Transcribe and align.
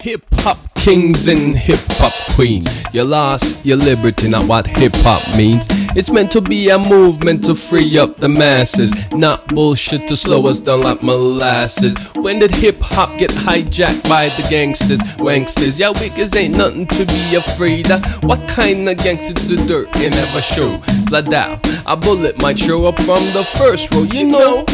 Hip 0.00 0.24
hop 0.34 0.58
kings 0.74 1.26
and 1.26 1.56
hip 1.56 1.80
hop 1.90 2.12
queens. 2.34 2.84
You 2.92 3.04
lost 3.04 3.64
your 3.64 3.76
liberty, 3.76 4.28
not 4.28 4.46
what 4.46 4.66
hip 4.66 4.92
hop 4.96 5.22
means. 5.36 5.66
It's 5.96 6.12
meant 6.12 6.30
to 6.32 6.40
be 6.40 6.68
a 6.68 6.78
movement 6.78 7.44
to 7.46 7.54
free 7.54 7.98
up 7.98 8.16
the 8.18 8.28
masses, 8.28 9.10
not 9.12 9.46
bullshit 9.48 10.06
to 10.08 10.16
slow 10.16 10.46
us 10.46 10.60
down 10.60 10.82
like 10.82 11.02
molasses. 11.02 12.12
When 12.14 12.38
did 12.38 12.54
hip 12.54 12.76
hop 12.80 13.18
get 13.18 13.30
hijacked 13.30 14.08
by 14.08 14.28
the 14.28 14.46
gangsters? 14.48 15.00
Wanksters, 15.18 15.80
yeah, 15.80 15.92
wickers 15.92 16.36
ain't 16.36 16.56
nothing 16.56 16.86
to 16.86 17.04
be 17.06 17.34
afraid 17.34 17.90
of. 17.90 18.04
What 18.24 18.46
kind 18.48 18.88
of 18.88 18.96
gangster 18.98 19.34
do 19.34 19.56
dirt 19.66 19.88
and 19.96 20.14
ever 20.14 20.42
show? 20.42 20.80
Blood 21.06 21.32
out, 21.32 21.66
a 21.86 21.96
bullet 21.96 22.40
might 22.40 22.58
show 22.58 22.86
up 22.86 22.96
from 22.96 23.24
the 23.34 23.44
first 23.58 23.92
row, 23.92 24.02
you 24.02 24.26
know. 24.28 24.64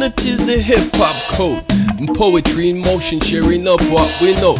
Unity's 0.00 0.46
the 0.46 0.56
hip 0.56 0.90
hop 0.94 1.14
code. 1.36 2.16
Poetry 2.16 2.70
in 2.70 2.78
motion, 2.78 3.20
sharing 3.20 3.68
up 3.68 3.82
what 3.92 4.10
we 4.22 4.32
know. 4.40 4.56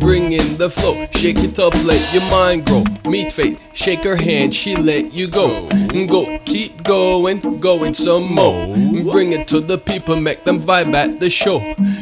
Bring 0.00 0.32
in 0.32 0.56
the 0.56 0.68
flow, 0.68 1.06
shake 1.12 1.38
it 1.44 1.60
up, 1.60 1.72
let 1.84 2.12
your 2.12 2.28
mind 2.28 2.66
grow. 2.66 2.82
Meet 3.08 3.32
fate, 3.32 3.60
shake 3.72 4.02
her 4.02 4.16
hand, 4.16 4.52
she 4.52 4.74
let 4.74 5.12
you 5.14 5.28
go. 5.28 5.68
And 5.70 6.08
Go, 6.08 6.40
keep 6.44 6.82
going, 6.82 7.60
going 7.60 7.94
some 7.94 8.34
more. 8.34 8.66
Bring 9.12 9.30
it 9.30 9.46
to 9.48 9.60
the 9.60 9.78
people, 9.78 10.16
make 10.20 10.42
them 10.42 10.58
vibe 10.58 10.92
at 10.92 11.20
the 11.20 11.30
show. 11.30 11.60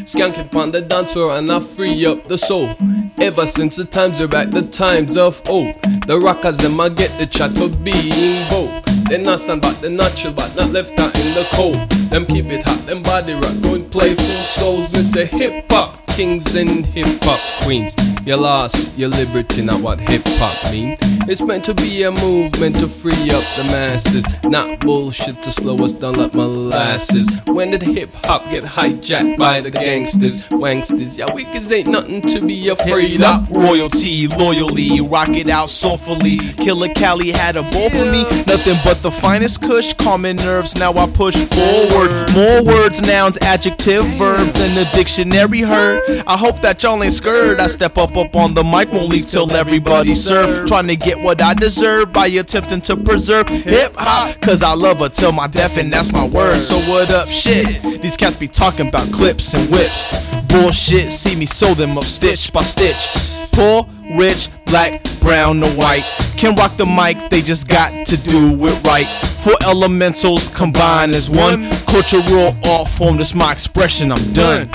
Skank 0.08 0.38
it 0.38 0.54
on 0.54 0.70
the 0.70 0.80
dance 0.80 1.12
floor 1.12 1.32
and 1.32 1.52
I 1.52 1.60
free 1.60 2.06
up 2.06 2.24
the 2.24 2.38
soul. 2.38 2.74
Ever 3.20 3.44
since 3.44 3.76
the 3.76 3.84
times 3.84 4.18
are 4.22 4.28
back, 4.28 4.48
the 4.48 4.62
times 4.62 5.18
of 5.18 5.42
old. 5.46 5.74
The 6.06 6.18
rockers 6.18 6.56
them 6.56 6.80
I 6.80 6.88
get 6.88 7.10
the 7.18 7.26
chat 7.26 7.50
for 7.50 7.68
being 7.68 8.48
bold. 8.48 8.77
They 9.08 9.22
not 9.22 9.40
stand 9.40 9.62
back, 9.62 9.80
they 9.80 9.88
not 9.88 10.14
chill 10.14 10.32
but 10.32 10.54
not 10.54 10.70
left 10.70 10.98
out 10.98 11.14
in 11.18 11.34
the 11.34 11.46
cold. 11.52 11.88
Them 12.10 12.26
keep 12.26 12.44
it 12.46 12.62
hot, 12.64 12.84
them 12.86 13.02
body 13.02 13.32
rock, 13.34 13.60
going 13.62 13.88
playful 13.88 14.24
souls. 14.24 14.94
It's 14.94 15.16
a 15.16 15.24
hip 15.24 15.64
hop 15.70 15.97
kings 16.18 16.56
and 16.56 16.84
hip 16.84 17.06
hop 17.22 17.38
queens. 17.62 17.94
You 18.26 18.34
lost 18.34 18.98
your 18.98 19.08
liberty, 19.08 19.62
not 19.62 19.80
what 19.80 20.00
hip 20.00 20.22
hop 20.24 20.72
means. 20.72 20.98
It's 21.28 21.40
meant 21.40 21.64
to 21.66 21.74
be 21.74 22.02
a 22.02 22.10
movement 22.10 22.80
to 22.80 22.88
free 22.88 23.30
up 23.30 23.44
the 23.56 23.64
masses, 23.70 24.26
not 24.42 24.80
bullshit 24.80 25.40
to 25.44 25.52
slow 25.52 25.76
us 25.76 25.94
down 25.94 26.16
like 26.16 26.34
molasses. 26.34 27.40
When 27.46 27.70
did 27.70 27.82
hip 27.82 28.12
hop 28.24 28.42
get 28.50 28.64
hijacked 28.64 29.38
by 29.38 29.60
the 29.60 29.70
gangsters, 29.70 30.48
wanksters? 30.48 31.16
Yeah, 31.16 31.26
wickers 31.26 31.70
ain't 31.70 31.86
nothing 31.86 32.20
to 32.22 32.44
be 32.44 32.68
afraid 32.68 33.22
of. 33.22 33.48
royalty, 33.52 34.26
loyally, 34.26 35.00
rock 35.00 35.28
it 35.28 35.48
out 35.48 35.68
soulfully. 35.68 36.38
Killer 36.56 36.92
Cali 36.94 37.30
had 37.30 37.54
a 37.54 37.62
ball 37.62 37.90
for 37.90 38.06
me, 38.10 38.24
nothing 38.48 38.76
but 38.82 39.00
the 39.02 39.10
finest 39.12 39.62
kush. 39.62 39.92
Calming 39.94 40.36
nerves, 40.36 40.74
now 40.76 40.92
I 40.94 41.06
push 41.08 41.36
forward. 41.36 42.34
More 42.34 42.64
words, 42.64 43.00
nouns, 43.02 43.38
adjective, 43.42 44.04
verbs 44.18 44.52
than 44.54 44.74
the 44.74 44.90
dictionary 44.96 45.60
heard. 45.60 46.07
I 46.26 46.36
hope 46.36 46.60
that 46.60 46.82
y'all 46.82 47.02
ain't 47.02 47.12
scared. 47.12 47.60
I 47.60 47.66
step 47.66 47.98
up 47.98 48.16
up 48.16 48.34
on 48.34 48.54
the 48.54 48.64
mic, 48.64 48.92
won't 48.92 49.08
leave 49.08 49.26
till 49.26 49.52
everybody 49.52 50.14
served. 50.14 50.68
Trying 50.68 50.88
to 50.88 50.96
get 50.96 51.20
what 51.20 51.42
I 51.42 51.54
deserve 51.54 52.12
by 52.12 52.26
attempting 52.26 52.80
to 52.82 52.96
preserve 52.96 53.46
hip 53.48 53.92
hop. 53.96 54.40
Cause 54.40 54.62
I 54.62 54.74
love 54.74 54.98
her 54.98 55.08
till 55.08 55.32
my 55.32 55.46
death, 55.46 55.76
and 55.78 55.92
that's 55.92 56.12
my 56.12 56.26
word. 56.26 56.60
So 56.60 56.76
what 56.90 57.10
up, 57.10 57.28
shit? 57.28 57.82
These 58.02 58.16
cats 58.16 58.36
be 58.36 58.48
talking 58.48 58.88
about 58.88 59.12
clips 59.12 59.54
and 59.54 59.70
whips. 59.70 60.30
Bullshit, 60.48 61.12
see 61.12 61.36
me 61.36 61.46
sew 61.46 61.74
them 61.74 61.98
up 61.98 62.04
stitch 62.04 62.52
by 62.52 62.62
stitch. 62.62 63.28
Poor, 63.52 63.86
rich, 64.16 64.48
black, 64.66 65.02
brown, 65.20 65.62
or 65.62 65.70
white. 65.70 66.04
Can 66.36 66.54
rock 66.54 66.76
the 66.76 66.86
mic, 66.86 67.30
they 67.30 67.42
just 67.42 67.68
got 67.68 68.06
to 68.06 68.16
do 68.16 68.66
it 68.66 68.86
right. 68.86 69.06
Four 69.06 69.56
elementals 69.68 70.48
combined 70.48 71.12
as 71.12 71.28
one. 71.28 71.68
Cultural 71.86 72.56
art 72.64 72.88
form, 72.88 73.16
this 73.16 73.34
my 73.34 73.52
expression, 73.52 74.12
I'm 74.12 74.32
done. 74.32 74.70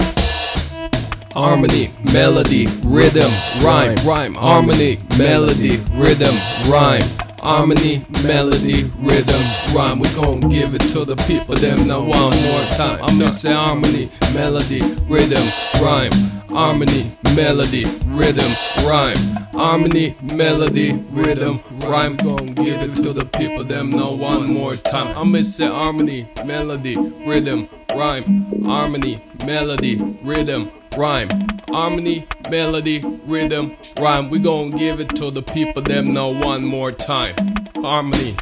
Harmony, 1.33 1.89
melody, 2.13 2.67
rhythm, 2.83 3.31
rhyme, 3.63 3.95
rhyme, 4.05 4.35
harmony, 4.35 4.99
melody, 5.17 5.77
rhythm, 5.93 6.35
rhyme. 6.69 7.01
Harmony, 7.39 8.05
melody, 8.23 8.83
rhythm, 8.99 9.41
rhyme. 9.73 9.99
We 9.99 10.09
gon' 10.09 10.41
give 10.41 10.75
it 10.75 10.81
to 10.91 11.03
the 11.05 11.15
people, 11.27 11.55
them 11.55 11.87
now 11.87 12.01
one 12.01 12.29
more 12.29 12.63
time. 12.77 12.99
I'm 13.01 13.17
gonna 13.17 13.31
say 13.31 13.51
harmony, 13.51 14.11
melody, 14.35 14.81
rhythm, 15.09 15.43
rhyme. 15.81 16.11
Harmony, 16.49 17.11
melody, 17.35 17.85
rhythm, 18.05 18.51
rhyme. 18.85 19.17
Harmony, 19.53 20.15
melody, 20.35 20.93
rhythm, 21.11 21.61
rhyme. 21.79 22.15
Gon' 22.17 22.53
give 22.53 22.79
it 22.79 23.03
to 23.03 23.11
the 23.11 23.25
people, 23.25 23.63
them 23.63 23.89
now 23.89 24.11
one 24.11 24.53
more 24.53 24.73
time. 24.73 25.07
I'm 25.17 25.31
gonna 25.31 25.43
say 25.43 25.65
harmony, 25.65 26.27
melody, 26.45 26.95
rhythm, 27.25 27.67
rhyme. 27.95 28.63
Harmony, 28.63 29.19
melody, 29.45 29.95
rhythm, 30.21 30.71
rhyme. 30.97 31.29
Harmony, 31.69 32.27
melody, 32.49 33.01
rhythm, 33.25 33.75
rhyme. 33.99 34.29
We 34.29 34.39
gon' 34.39 34.71
give 34.71 34.99
it 34.99 35.09
to 35.15 35.31
the 35.31 35.41
people, 35.41 35.81
them 35.81 36.13
now 36.13 36.29
one 36.29 36.63
more 36.63 36.91
time. 36.91 37.35
Harmony, 37.77 38.35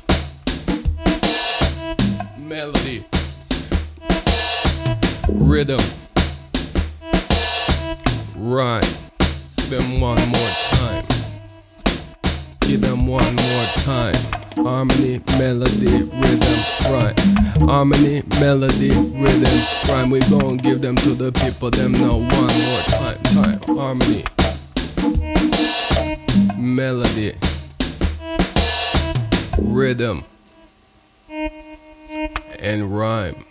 melody, 2.38 3.06
rhythm, 5.30 5.80
rhyme. 8.36 8.82
Give 9.58 9.70
them 9.70 10.02
one 10.02 10.28
more 10.28 10.50
time. 10.72 11.06
Give 12.62 12.82
them 12.82 13.08
one 13.08 13.36
more 13.36 13.66
time. 13.84 14.41
Harmony, 14.64 15.22
melody, 15.40 16.04
rhythm, 16.04 16.58
rhyme. 16.86 17.16
Harmony, 17.68 18.22
melody, 18.40 18.90
rhythm, 18.90 19.60
rhyme. 19.90 20.10
We 20.12 20.20
gon' 20.22 20.58
give 20.58 20.82
them 20.82 20.96
to 20.98 21.16
the 21.16 21.32
people, 21.32 21.72
them 21.72 21.94
now 21.94 22.18
one 22.18 22.30
more 22.30 22.82
time. 22.90 23.18
Time. 23.24 23.60
Harmony, 23.76 24.24
melody, 26.58 27.34
rhythm, 29.58 30.26
and 32.60 32.98
rhyme. 32.98 33.46